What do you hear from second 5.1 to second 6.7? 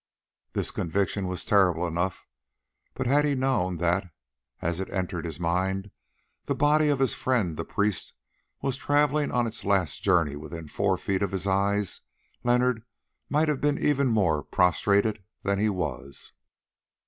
his mind, the